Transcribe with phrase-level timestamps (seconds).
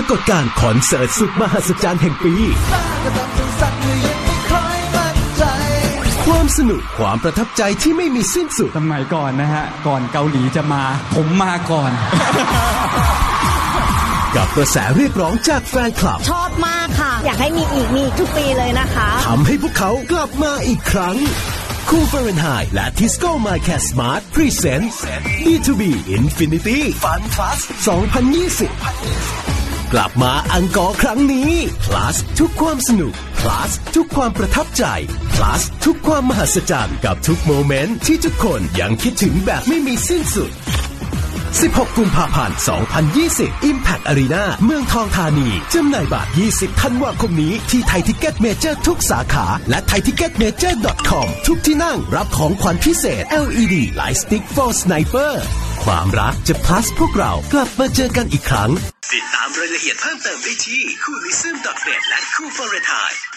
[0.00, 2.34] ปรากฏการณ์คอนเสิร์ตสุดมหัศจรรย์แห่งปี
[6.26, 10.82] ความสนุกความประทับใจที่ไม่มีสิ้นสุด สมัยก่อนนะฮะ ก่อนเกาหลีจะมา
[11.14, 11.90] ผมมาก่อน
[14.36, 21.16] กับกระแสเรียกร้องจากแฟนคลับ ชอบมากค่ะ อยากให้มีอีกมีอีกทุกปีเลยนะคะทำให้พวกเขากลับมาอีกครั้ง
[21.88, 24.90] COOLfahrenheit และ TISCO My Car Smart present
[25.44, 25.82] B2B
[26.18, 27.58] Infinity Fun Plus
[29.52, 29.55] 2020
[29.92, 31.52] กลับมา encore ครั้งนี้
[31.84, 34.84] plus ทุกความสนุก plus ทุกความประทับใจ
[35.34, 40.50] plus ทุกความมหัศจรรย์กับทุก moment ที่ทุกคนยังคิดถึงแบบไม่มีสิ้นสุด
[41.60, 42.56] 16 กุมภาพันธ์
[43.12, 54.44] 2020 Impact Arena เมืองทองธานี จำหน่ายบัตร 20 ธันวาคมนี้ที่ Thaiticketmajor ทุกสาขาและ Thaiticketmajor .com ทุกที่นั่งรับของขวัญพิเศษ LED Light Stick
[54.54, 55.32] for Sniper
[55.84, 58.72] ความรักจะ plus พวกเรากลับมาเจอกันอีกครั้ง
[59.66, 62.46] รายละเอียดเพิ่มเติมได้ที่ c o o l i s m n e t และ c o o
[62.46, 63.35] l f o r e n h e i